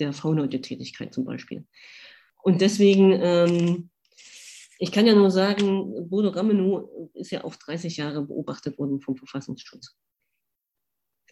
[0.00, 1.64] der V-Leute-Tätigkeit zum Beispiel.
[2.42, 3.90] Und deswegen, ähm,
[4.78, 9.16] ich kann ja nur sagen, Bodo Ramelow ist ja auch 30 Jahre beobachtet worden vom
[9.16, 9.96] Verfassungsschutz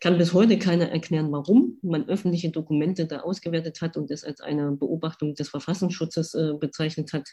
[0.04, 4.42] kann bis heute keiner erklären, warum man öffentliche Dokumente da ausgewertet hat und das als
[4.42, 7.26] eine Beobachtung des Verfassungsschutzes äh, bezeichnet hat.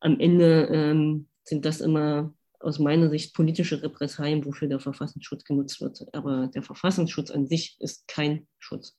[0.00, 5.82] Am Ende ähm, sind das immer aus meiner Sicht politische Repressalien, wofür der Verfassungsschutz genutzt
[5.82, 6.06] wird.
[6.14, 8.96] Aber der Verfassungsschutz an sich ist kein Schutz.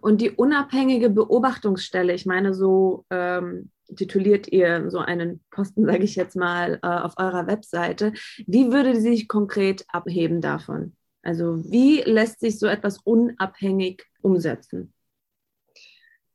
[0.00, 6.16] Und die unabhängige Beobachtungsstelle, ich meine, so ähm, tituliert ihr so einen Posten, sage ich
[6.16, 8.12] jetzt mal, äh, auf eurer Webseite.
[8.46, 10.94] Wie würde sie sich konkret abheben davon?
[11.22, 14.92] Also wie lässt sich so etwas unabhängig umsetzen?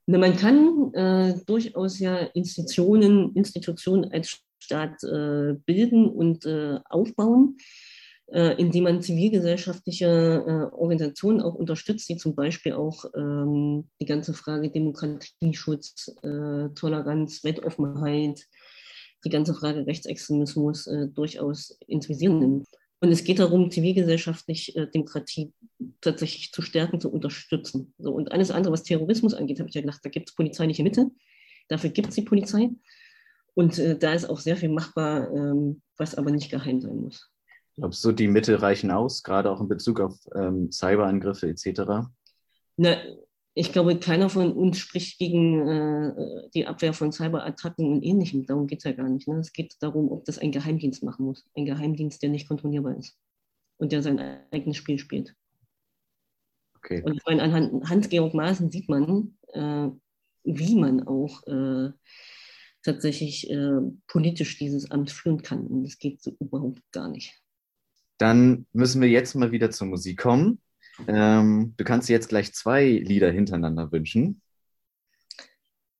[0.07, 7.57] Na, man kann äh, durchaus ja Institutionen, Institutionen als Staat äh, bilden und äh, aufbauen,
[8.31, 14.69] indem man zivilgesellschaftliche äh, Organisationen auch unterstützt, die zum Beispiel auch ähm, die ganze Frage
[14.69, 18.45] Demokratieschutz, äh, Toleranz, Weltoffenheit,
[19.25, 22.67] die ganze Frage Rechtsextremismus durchaus ins Visier nimmt.
[23.01, 25.53] Und es geht darum, zivilgesellschaftlich äh, Demokratie
[26.01, 27.93] tatsächlich zu stärken, zu unterstützen.
[27.97, 30.83] So, und alles andere, was Terrorismus angeht, habe ich ja gedacht, da gibt es polizeiliche
[30.83, 31.09] Mittel.
[31.69, 32.69] Dafür gibt es die Polizei.
[33.53, 37.31] Und äh, da ist auch sehr viel machbar, ähm, was aber nicht geheim sein muss.
[37.79, 42.09] Glaubst du, die Mittel reichen aus, gerade auch in Bezug auf ähm, Cyberangriffe etc.?
[42.77, 42.97] Na,
[43.53, 48.45] ich glaube, keiner von uns spricht gegen äh, die Abwehr von Cyberattacken und Ähnlichem.
[48.45, 49.27] Darum geht es ja gar nicht.
[49.27, 49.39] Ne?
[49.39, 51.45] Es geht darum, ob das ein Geheimdienst machen muss.
[51.55, 53.17] Ein Geheimdienst, der nicht kontrollierbar ist
[53.77, 54.19] und der sein
[54.51, 55.35] eigenes Spiel spielt.
[56.77, 57.01] Okay.
[57.03, 59.89] Und an Hans-Georg Maaßen sieht man, äh,
[60.43, 61.91] wie man auch äh,
[62.83, 65.67] tatsächlich äh, politisch dieses Amt führen kann.
[65.67, 67.41] Und das geht so überhaupt gar nicht.
[68.19, 70.61] Dann müssen wir jetzt mal wieder zur Musik kommen.
[71.07, 74.41] Ähm, du kannst dir jetzt gleich zwei Lieder hintereinander wünschen.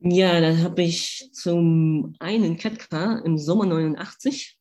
[0.01, 4.57] Ja, dann habe ich zum einen Ketka im Sommer 89.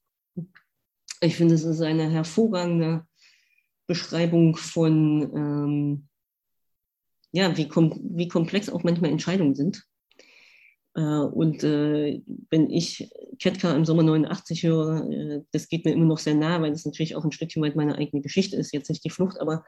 [1.21, 3.05] Ich finde, es ist eine hervorragende
[3.87, 6.09] Beschreibung von, ähm,
[7.33, 9.85] ja, wie, kom wie komplex auch manchmal Entscheidungen sind.
[10.99, 13.09] Äh, und äh, wenn ich
[13.39, 16.85] Ketka im Sommer 89 höre, äh, das geht mir immer noch sehr nah, weil das
[16.85, 18.73] natürlich auch ein Stückchen weit meine eigene Geschichte ist.
[18.73, 19.65] Jetzt nicht die Flucht, aber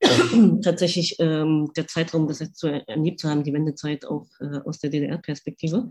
[0.62, 4.26] tatsächlich ähm, der Zeitraum, das jetzt zu erlebt zu haben, die Wendezeit auch
[4.64, 5.90] aus der DDR-Perspektive.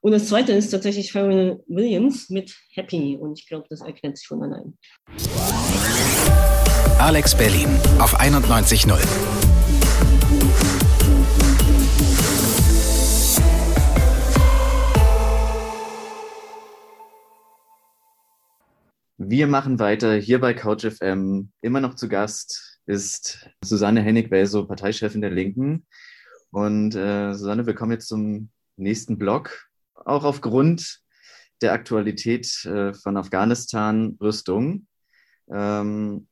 [0.00, 3.16] Und das zweite ist tatsächlich Pharrell Williams mit Happy.
[3.16, 4.76] Und ich glaube, das erklärt sich von allein.
[6.98, 8.98] Alex Berlin auf 91.0.
[19.26, 25.22] Wir machen weiter hier bei Couch FM, immer noch zu Gast ist Susanne Hennig-Welso, Parteichefin
[25.22, 25.86] der Linken.
[26.50, 29.66] Und äh, Susanne, wir kommen jetzt zum nächsten Block.
[29.94, 31.00] Auch aufgrund
[31.62, 34.86] der Aktualität äh, von Afghanistan-Rüstung.
[35.50, 36.28] Ähm,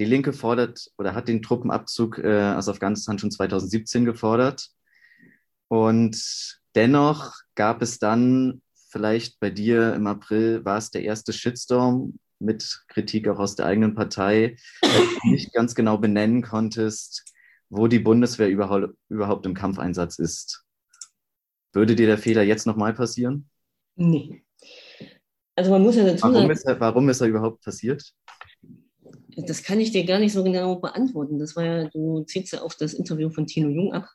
[0.00, 4.70] die Linke fordert oder hat den Truppenabzug äh, aus Afghanistan schon 2017 gefordert.
[5.68, 12.18] Und dennoch gab es dann vielleicht bei dir im April, war es der erste Shitstorm
[12.44, 17.24] mit Kritik auch aus der eigenen Partei, weil du nicht ganz genau benennen konntest,
[17.70, 20.64] wo die Bundeswehr überhaupt, überhaupt im Kampfeinsatz ist.
[21.72, 23.48] Würde dir der Fehler jetzt nochmal passieren?
[23.96, 24.44] Nee.
[25.56, 28.14] Also man muss ja dazu warum sagen, ist, er, warum ist er überhaupt passiert?
[29.36, 31.38] das kann ich dir gar nicht so genau beantworten.
[31.38, 34.08] Das war ja, du ziehst ja auf das Interview von Tino Jung ab.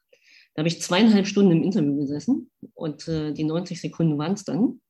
[0.53, 4.45] Da habe ich zweieinhalb Stunden im Interview gesessen und äh, die 90 Sekunden waren es
[4.45, 4.81] dann.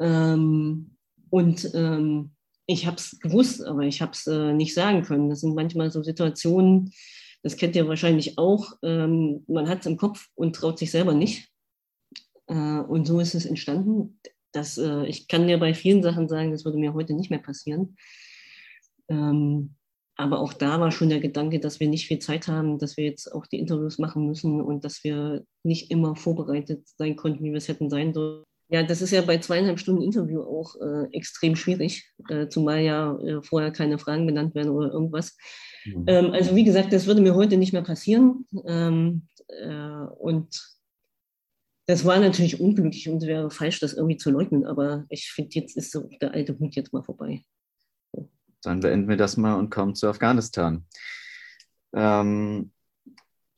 [0.00, 0.93] Ähm,
[1.34, 2.30] und ähm,
[2.66, 5.28] ich habe es gewusst, aber ich habe es äh, nicht sagen können.
[5.28, 6.92] Das sind manchmal so Situationen,
[7.42, 8.74] das kennt ihr wahrscheinlich auch.
[8.84, 11.48] Ähm, man hat es im Kopf und traut sich selber nicht.
[12.46, 14.20] Äh, und so ist es entstanden.
[14.52, 17.42] Das, äh, ich kann dir bei vielen Sachen sagen, das würde mir heute nicht mehr
[17.42, 17.96] passieren.
[19.08, 19.74] Ähm,
[20.14, 23.06] aber auch da war schon der Gedanke, dass wir nicht viel Zeit haben, dass wir
[23.06, 27.50] jetzt auch die Interviews machen müssen und dass wir nicht immer vorbereitet sein konnten, wie
[27.50, 28.44] wir es hätten sein sollen.
[28.68, 33.16] Ja, das ist ja bei zweieinhalb Stunden Interview auch äh, extrem schwierig, äh, zumal ja
[33.18, 35.36] äh, vorher keine Fragen benannt werden oder irgendwas.
[35.84, 36.04] Mhm.
[36.06, 38.46] Ähm, also wie gesagt, das würde mir heute nicht mehr passieren.
[38.66, 40.74] Ähm, äh, und
[41.86, 44.64] das war natürlich unglücklich und wäre falsch, das irgendwie zu leugnen.
[44.64, 47.44] Aber ich finde, jetzt ist so der alte Hut jetzt mal vorbei.
[48.62, 50.86] Dann beenden wir das mal und kommen zu Afghanistan.
[51.94, 52.72] Ähm,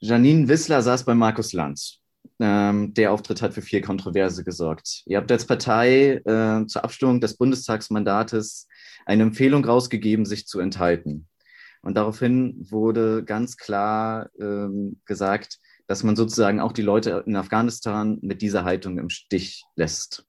[0.00, 2.00] Janine Wissler saß bei Markus Lanz.
[2.38, 5.02] Ähm, der Auftritt hat für viel Kontroverse gesorgt.
[5.06, 8.68] Ihr habt als Partei äh, zur Abstimmung des Bundestagsmandates
[9.06, 11.28] eine Empfehlung rausgegeben, sich zu enthalten.
[11.82, 18.18] Und daraufhin wurde ganz klar ähm, gesagt, dass man sozusagen auch die Leute in Afghanistan
[18.22, 20.26] mit dieser Haltung im Stich lässt.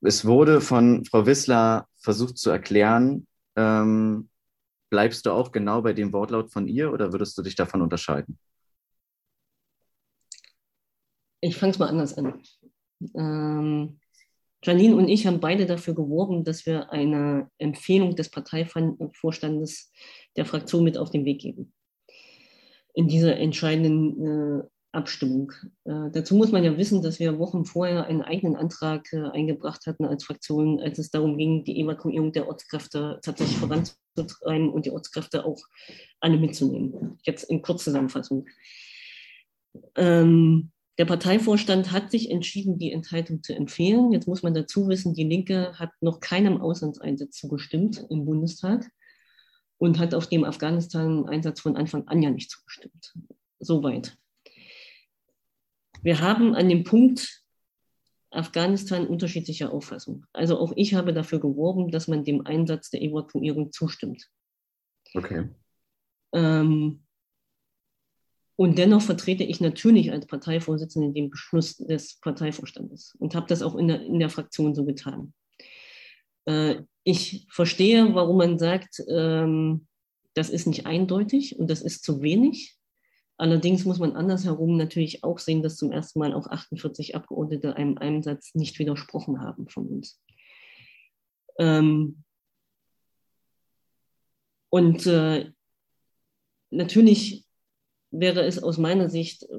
[0.00, 3.26] Es wurde von Frau Wissler versucht zu erklären,
[3.56, 4.28] ähm,
[4.90, 8.38] bleibst du auch genau bei dem Wortlaut von ihr oder würdest du dich davon unterscheiden?
[11.40, 12.42] Ich fange es mal anders an.
[13.14, 14.00] Ähm,
[14.62, 19.92] Janine und ich haben beide dafür geworben, dass wir eine Empfehlung des Parteivorstandes
[20.36, 21.72] der Fraktion mit auf den Weg geben.
[22.94, 25.52] In dieser entscheidenden äh, Abstimmung.
[25.84, 29.86] Äh, dazu muss man ja wissen, dass wir Wochen vorher einen eigenen Antrag äh, eingebracht
[29.86, 34.90] hatten als Fraktion, als es darum ging, die Evakuierung der Ortskräfte tatsächlich voranzutreiben und die
[34.90, 35.60] Ortskräfte auch
[36.20, 37.18] alle mitzunehmen.
[37.22, 38.46] Jetzt in Kurzzusammenfassung.
[39.94, 44.12] Ähm, der Parteivorstand hat sich entschieden, die Enthaltung zu empfehlen.
[44.12, 48.90] Jetzt muss man dazu wissen, die Linke hat noch keinem Auslandseinsatz zugestimmt im Bundestag
[49.78, 53.14] und hat auf dem Afghanistan-Einsatz von Anfang an ja nicht zugestimmt.
[53.60, 54.18] Soweit.
[56.02, 57.44] Wir haben an dem Punkt
[58.30, 60.26] Afghanistan unterschiedliche Auffassung.
[60.32, 64.28] Also auch ich habe dafür geworben, dass man dem Einsatz der Evakuierung zustimmt.
[65.14, 65.48] Okay.
[66.32, 67.04] Ähm,
[68.60, 73.76] und dennoch vertrete ich natürlich als Parteivorsitzende den Beschluss des Parteivorstandes und habe das auch
[73.76, 75.32] in der, in der Fraktion so getan.
[76.44, 79.86] Äh, ich verstehe, warum man sagt, ähm,
[80.34, 82.76] das ist nicht eindeutig und das ist zu wenig.
[83.36, 87.96] Allerdings muss man andersherum natürlich auch sehen, dass zum ersten Mal auch 48 Abgeordnete einem
[87.96, 90.20] Einsatz nicht widersprochen haben von uns.
[91.60, 92.24] Ähm
[94.68, 95.52] und äh,
[96.70, 97.44] natürlich
[98.10, 99.58] wäre es aus meiner Sicht äh,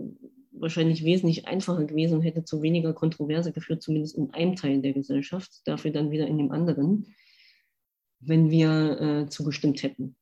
[0.52, 4.94] wahrscheinlich wesentlich einfacher gewesen und hätte zu weniger Kontroverse geführt, zumindest in einem Teil der
[4.94, 7.16] Gesellschaft, dafür dann wieder in dem anderen,
[8.20, 10.16] wenn wir äh, zugestimmt hätten.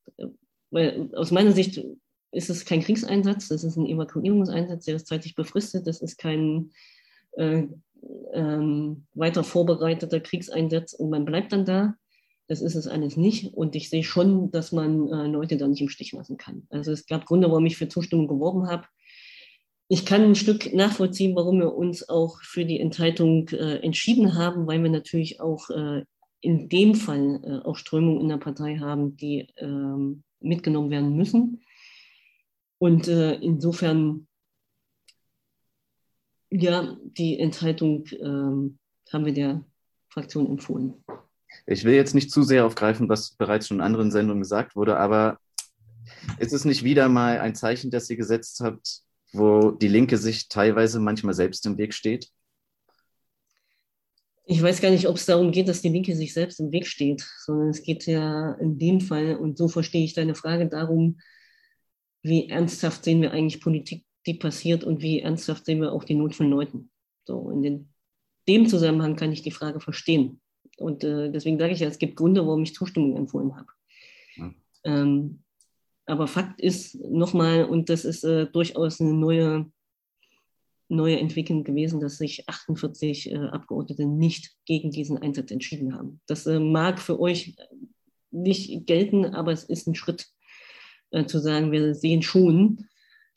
[0.69, 1.83] Weil aus meiner Sicht
[2.31, 6.71] ist es kein Kriegseinsatz, das ist ein Evakuierungseinsatz, der ist zeitlich befristet, das ist kein
[7.37, 7.63] äh,
[8.33, 11.95] ähm, weiter vorbereiteter Kriegseinsatz und man bleibt dann da.
[12.47, 13.53] Das ist es alles nicht.
[13.53, 16.65] Und ich sehe schon, dass man äh, Leute da nicht im Stich lassen kann.
[16.69, 18.87] Also es gab Gründe, warum ich für Zustimmung geworben habe.
[19.89, 24.67] Ich kann ein Stück nachvollziehen, warum wir uns auch für die Enthaltung äh, entschieden haben,
[24.67, 26.03] weil wir natürlich auch äh,
[26.41, 31.63] in dem Fall äh, auch Strömungen in der Partei haben, die ähm, mitgenommen werden müssen.
[32.79, 34.27] Und äh, insofern,
[36.49, 38.77] ja, die Enthaltung ähm,
[39.11, 39.65] haben wir der
[40.09, 41.03] Fraktion empfohlen.
[41.65, 44.97] Ich will jetzt nicht zu sehr aufgreifen, was bereits schon in anderen Sendungen gesagt wurde,
[44.97, 45.39] aber
[46.39, 49.01] ist es nicht wieder mal ein Zeichen, das ihr gesetzt habt,
[49.33, 52.29] wo die Linke sich teilweise manchmal selbst im Weg steht?
[54.45, 56.87] Ich weiß gar nicht, ob es darum geht, dass die Linke sich selbst im Weg
[56.87, 61.19] steht, sondern es geht ja in dem Fall, und so verstehe ich deine Frage, darum,
[62.23, 66.15] wie ernsthaft sehen wir eigentlich Politik, die passiert und wie ernsthaft sehen wir auch die
[66.15, 66.89] Not von Leuten.
[67.25, 67.93] So, in den,
[68.47, 70.39] dem Zusammenhang kann ich die Frage verstehen.
[70.77, 73.67] Und äh, deswegen sage ich ja, es gibt Gründe, warum ich Zustimmung empfohlen habe.
[74.35, 74.53] Ja.
[74.83, 75.43] Ähm,
[76.05, 79.69] aber Fakt ist nochmal, und das ist äh, durchaus eine neue
[80.89, 86.21] neue Entwicklung gewesen, dass sich 48 äh, Abgeordnete nicht gegen diesen Einsatz entschieden haben.
[86.27, 87.55] Das äh, mag für euch
[88.31, 90.27] nicht gelten, aber es ist ein Schritt
[91.11, 92.85] äh, zu sagen, wir sehen schon,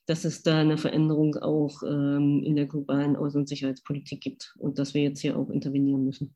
[0.07, 4.79] dass es da eine Veränderung auch ähm, in der globalen Außen- und Sicherheitspolitik gibt und
[4.79, 6.35] dass wir jetzt hier auch intervenieren müssen.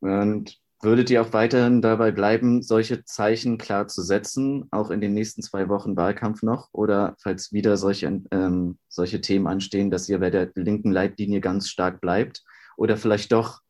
[0.00, 5.12] Und Würdet ihr auch weiterhin dabei bleiben, solche Zeichen klar zu setzen, auch in den
[5.12, 6.68] nächsten zwei Wochen Wahlkampf noch?
[6.72, 11.68] Oder falls wieder solche, ähm, solche Themen anstehen, dass ihr bei der linken Leitlinie ganz
[11.68, 12.44] stark bleibt?
[12.76, 13.60] Oder vielleicht doch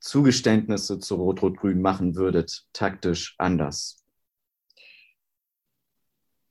[0.00, 4.01] Zugeständnisse zu Rot-Rot-Grün machen würdet, taktisch anders?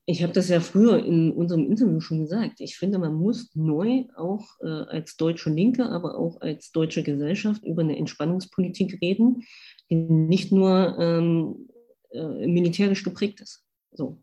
[0.06, 2.60] Ich habe das ja früher in unserem Interview schon gesagt.
[2.60, 7.64] Ich finde, man muss neu auch äh, als deutsche Linke, aber auch als deutsche Gesellschaft
[7.64, 9.44] über eine Entspannungspolitik reden,
[9.90, 11.70] die nicht nur ähm,
[12.12, 13.64] äh, militärisch geprägt ist.
[13.92, 14.22] So.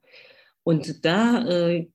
[0.65, 1.89] Und da äh,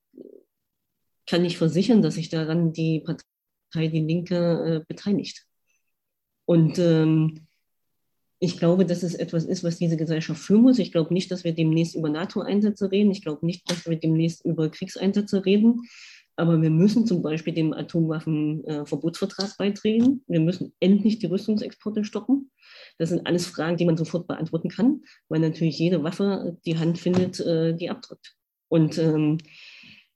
[1.28, 4.36] kann ich versichern, dass sich daran die Partei Die Linke
[4.82, 5.46] äh, beteiligt.
[6.46, 7.48] Und ähm,
[8.44, 10.78] ich glaube, dass es etwas ist, was diese Gesellschaft führen muss.
[10.78, 13.10] Ich glaube nicht, dass wir demnächst über NATO-Einsätze reden.
[13.10, 15.84] Ich glaube nicht, dass wir demnächst über Kriegseinsätze reden.
[16.36, 20.26] Aber wir müssen zum Beispiel dem Atomwaffenverbotsvertrag beitreten.
[20.28, 22.52] Wir müssen endlich die Rüstungsexporte stoppen.
[22.98, 27.00] Das sind alles Fragen, die man sofort beantworten kann, weil natürlich jede Waffe die Hand
[27.00, 28.36] findet, äh, die abdrückt.
[28.68, 29.38] Und ähm,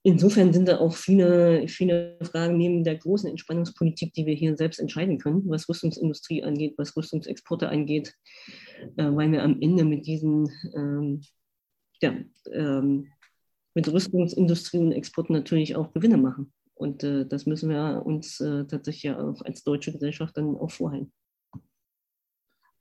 [0.08, 4.80] insofern sind da auch viele, viele Fragen neben der großen Entspannungspolitik, die wir hier selbst
[4.80, 8.16] entscheiden können, was Rüstungsindustrie angeht, was Rüstungsexporte angeht,
[8.96, 11.22] äh, weil wir am Ende mit diesen ähm,
[12.02, 12.16] ja,
[12.54, 13.12] ähm,
[13.76, 16.54] mit Rüstungsindustrie und Exporten natürlich auch Gewinne machen.
[16.74, 20.72] Und äh, das müssen wir uns äh, tatsächlich ja auch als deutsche Gesellschaft dann auch
[20.72, 21.12] vorhalten.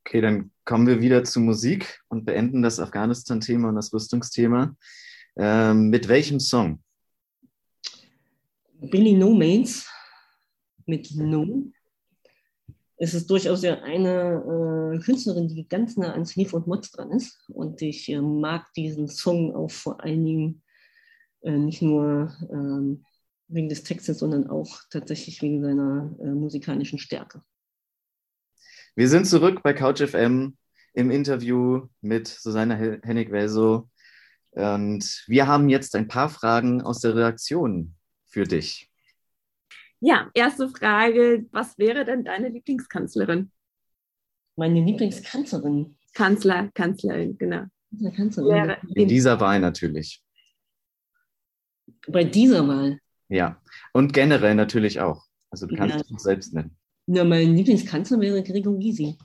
[0.04, 4.76] Okay, dann kommen wir wieder zu Musik und beenden das Afghanistan-Thema und das Rüstungsthema.
[5.36, 6.82] Ähm, mit welchem Song?
[8.80, 9.88] Billy No Mains
[10.86, 11.70] mit No.
[12.98, 17.10] Es ist durchaus ja eine äh, Künstlerin, die ganz nah an Sniff und Mods dran
[17.10, 17.38] ist.
[17.48, 20.62] Und ich äh, mag diesen Song auch vor allen Dingen
[21.42, 23.04] äh, nicht nur ähm,
[23.48, 27.42] wegen des Textes, sondern auch tatsächlich wegen seiner äh, musikalischen Stärke.
[28.94, 30.56] Wir sind zurück bei Couch FM
[30.94, 33.90] im Interview mit Susanne Hennig-Welso.
[34.52, 37.95] Und wir haben jetzt ein paar Fragen aus der Redaktion
[38.36, 38.90] für dich.
[40.00, 43.50] Ja, erste Frage: Was wäre denn deine Lieblingskanzlerin?
[44.56, 45.96] Meine Lieblingskanzlerin?
[46.12, 47.64] Kanzler, Kanzlerin, genau.
[48.14, 48.76] Kanzlerin.
[48.94, 50.22] In dieser Wahl natürlich.
[52.08, 52.98] Bei dieser Wahl?
[53.30, 53.58] Ja,
[53.94, 55.24] und generell natürlich auch.
[55.50, 56.02] Also du kannst ja.
[56.02, 56.76] dich selbst nennen.
[57.06, 59.16] Na, mein Lieblingskanzler wäre Gregor Gysi.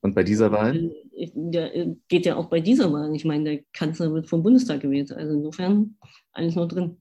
[0.00, 0.90] Und bei dieser Wahl?
[1.34, 3.14] Der äh, geht ja auch bei dieser Wahl.
[3.14, 5.12] Ich meine, der Kanzler wird vom Bundestag gewählt.
[5.12, 5.98] Also insofern
[6.32, 6.96] alles noch drin.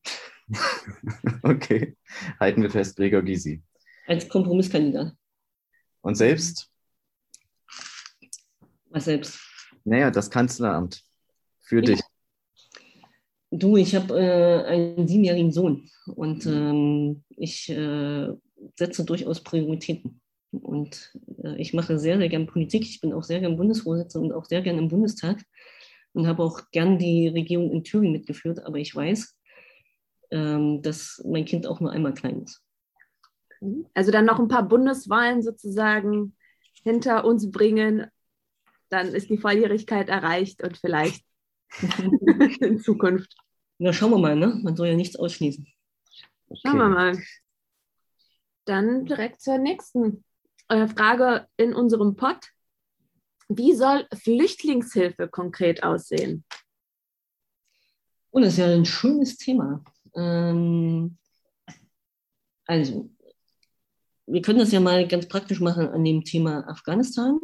[1.43, 1.95] okay,
[2.39, 3.61] halten wir fest, Gregor Gysi.
[4.07, 5.13] Als Kompromisskandidat.
[6.01, 6.69] Und selbst?
[8.89, 9.39] Was selbst?
[9.83, 11.03] Naja, das Kanzleramt.
[11.61, 12.01] Für ich, dich.
[13.51, 18.29] Du, ich habe äh, einen siebenjährigen Sohn und ähm, ich äh,
[18.75, 20.21] setze durchaus Prioritäten.
[20.51, 22.83] Und äh, ich mache sehr, sehr gern Politik.
[22.83, 25.43] Ich bin auch sehr gern Bundesvorsitzender und auch sehr gern im Bundestag
[26.13, 28.65] und habe auch gern die Regierung in Thüringen mitgeführt.
[28.65, 29.35] Aber ich weiß,
[30.31, 32.63] ähm, dass mein Kind auch nur einmal klein ist.
[33.93, 36.35] Also dann noch ein paar Bundeswahlen sozusagen
[36.83, 38.07] hinter uns bringen,
[38.89, 41.25] dann ist die Volljährigkeit erreicht und vielleicht
[42.61, 43.35] in Zukunft.
[43.77, 44.59] Na, schauen wir mal, ne?
[44.63, 45.67] Man soll ja nichts ausschließen.
[46.47, 46.59] Okay.
[46.65, 47.21] Schauen wir mal.
[48.65, 50.23] Dann direkt zur nächsten
[50.67, 52.37] äh, Frage in unserem Pod.
[53.47, 56.43] Wie soll Flüchtlingshilfe konkret aussehen?
[58.31, 59.83] Oh, das ist ja ein schönes Thema.
[60.15, 61.17] Ähm,
[62.65, 63.09] also,
[64.27, 67.39] wir können das ja mal ganz praktisch machen an dem Thema Afghanistan.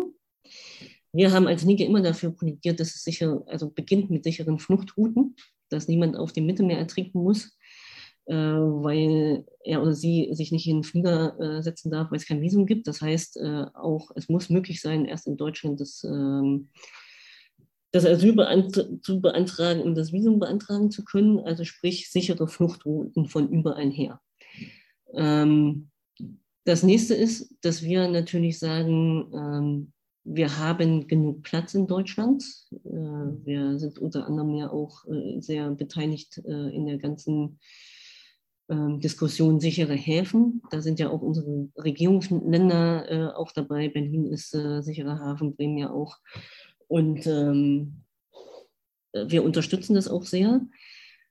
[1.12, 5.36] Wir haben als Linke immer dafür plädiert, dass es sicher, also beginnt mit sicheren Fluchtrouten,
[5.70, 7.58] dass niemand auf dem Mittelmeer ertrinken muss,
[8.26, 12.28] äh, weil er oder sie sich nicht in den Flieger äh, setzen darf, weil es
[12.28, 12.88] kein Visum gibt.
[12.88, 16.70] Das heißt äh, auch, es muss möglich sein, erst in Deutschland das, ähm,
[17.96, 18.36] das Asyl
[19.02, 24.20] zu beantragen, um das Visum beantragen zu können, also sprich sichere Fluchtrouten von überall her.
[25.14, 25.90] Ähm,
[26.68, 29.94] Das nächste ist, dass wir natürlich sagen, ähm,
[30.24, 32.44] wir haben genug Platz in Deutschland.
[32.72, 37.60] Äh, wir sind unter anderem ja auch äh, sehr beteiligt äh, in der ganzen
[38.68, 40.64] ähm, Diskussion sichere Häfen.
[40.72, 43.90] Da sind ja auch unsere Regierungsländer auch dabei.
[43.90, 46.18] Berlin ist sicherer Hafen, Bremen ja auch.
[46.88, 48.06] Und ähm,
[49.14, 50.62] wir unterstützen das auch sehr.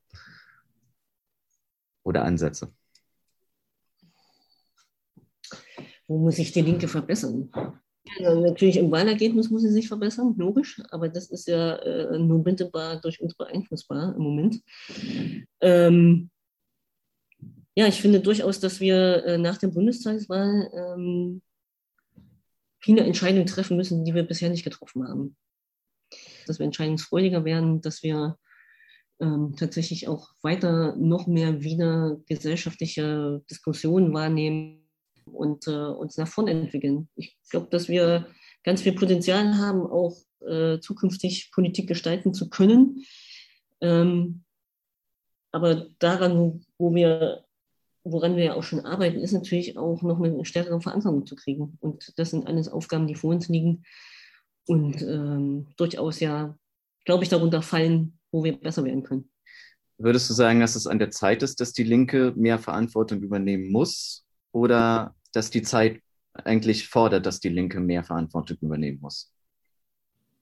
[2.02, 2.72] Oder Ansätze.
[6.10, 7.48] Wo muss sich die Linke verbessern?
[8.18, 12.42] Also natürlich im Wahlergebnis muss sie sich verbessern, logisch, aber das ist ja äh, nur
[12.42, 14.60] mittelbar durch uns beeinflussbar im Moment.
[15.60, 16.30] Ähm,
[17.76, 21.42] ja, ich finde durchaus, dass wir äh, nach der Bundestagswahl ähm,
[22.80, 25.36] viele Entscheidungen treffen müssen, die wir bisher nicht getroffen haben.
[26.48, 28.36] Dass wir entscheidungsfreudiger werden, dass wir
[29.20, 34.79] ähm, tatsächlich auch weiter noch mehr wieder gesellschaftliche Diskussionen wahrnehmen
[35.32, 37.08] und äh, uns nach vorne entwickeln.
[37.16, 38.26] Ich glaube, dass wir
[38.64, 40.16] ganz viel Potenzial haben, auch
[40.46, 43.04] äh, zukünftig Politik gestalten zu können.
[43.80, 44.44] Ähm,
[45.52, 47.44] aber daran, wo wir,
[48.04, 51.76] woran wir ja auch schon arbeiten, ist natürlich auch noch eine stärkere Verantwortung zu kriegen.
[51.80, 53.84] Und das sind alles Aufgaben, die vor uns liegen
[54.66, 56.56] und ähm, durchaus ja,
[57.04, 59.30] glaube ich, darunter fallen, wo wir besser werden können.
[59.98, 63.70] Würdest du sagen, dass es an der Zeit ist, dass die Linke mehr Verantwortung übernehmen
[63.70, 64.24] muss?
[64.52, 66.00] Oder dass die Zeit
[66.32, 69.32] eigentlich fordert, dass die Linke mehr Verantwortung übernehmen muss?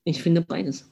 [0.05, 0.91] Ich finde beides.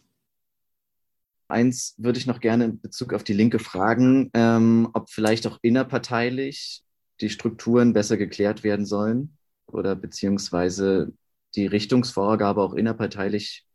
[1.49, 5.59] Eins würde ich noch gerne in Bezug auf die Linke fragen, ähm, ob vielleicht auch
[5.63, 6.83] innerparteilich
[7.21, 9.37] die Strukturen besser geklärt werden sollen
[9.67, 11.13] oder beziehungsweise
[11.55, 13.67] die Richtungsvorgabe auch innerparteilich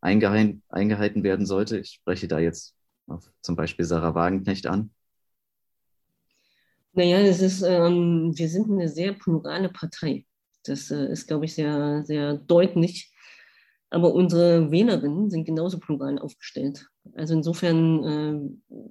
[0.00, 1.78] eingehalten, werden sollte.
[1.78, 2.74] Ich spreche da jetzt
[3.06, 4.93] auf zum Beispiel Sarah Wagenknecht an.
[6.94, 10.26] Naja, es ist, ähm, wir sind eine sehr plurale Partei.
[10.64, 13.12] Das äh, ist, glaube ich, sehr, sehr deutlich.
[13.90, 16.86] Aber unsere Wählerinnen sind genauso plural aufgestellt.
[17.14, 18.84] Also insofern äh,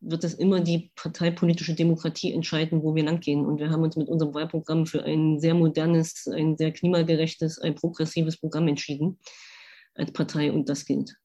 [0.00, 3.44] wird es immer die parteipolitische Demokratie entscheiden, wo wir langgehen.
[3.44, 7.74] Und wir haben uns mit unserem Wahlprogramm für ein sehr modernes, ein sehr klimagerechtes, ein
[7.74, 9.18] progressives Programm entschieden
[9.94, 11.16] als Partei und das gilt.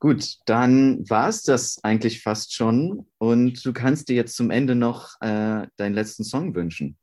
[0.00, 3.06] Gut, dann war es das eigentlich fast schon.
[3.18, 6.96] Und du kannst dir jetzt zum Ende noch äh, deinen letzten Song wünschen.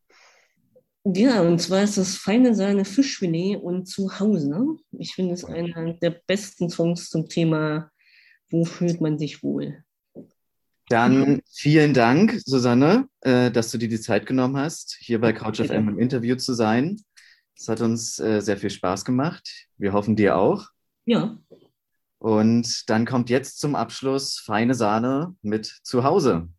[1.03, 4.77] Ja, und zwar ist das Feine Sahne Fischfilet und Zuhause.
[4.91, 7.91] Ich finde es einer der besten Songs zum Thema,
[8.49, 9.83] wo fühlt man sich wohl.
[10.89, 15.59] Dann vielen Dank, Susanne, äh, dass du dir die Zeit genommen hast, hier bei Couch
[15.59, 17.01] FM im Interview zu sein.
[17.57, 19.67] Es hat uns äh, sehr viel Spaß gemacht.
[19.77, 20.69] Wir hoffen dir auch.
[21.05, 21.37] Ja.
[22.25, 26.49] Und dann kommt jetzt zum Abschluss feine Sahne mit Zuhause.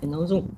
[0.00, 0.48] Genau so.